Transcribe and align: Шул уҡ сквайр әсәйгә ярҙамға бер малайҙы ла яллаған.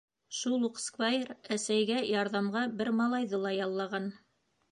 Шул 0.35 0.63
уҡ 0.67 0.79
сквайр 0.83 1.27
әсәйгә 1.57 1.99
ярҙамға 2.11 2.65
бер 2.79 2.91
малайҙы 3.01 3.43
ла 3.47 3.55
яллаған. 3.59 4.09